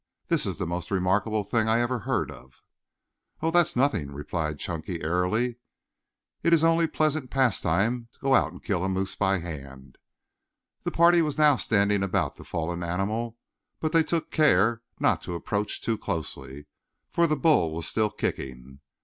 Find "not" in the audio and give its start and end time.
14.99-15.21